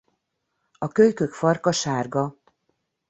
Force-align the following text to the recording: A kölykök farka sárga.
A 0.77 0.87
kölykök 0.87 1.33
farka 1.33 1.71
sárga. 1.71 2.35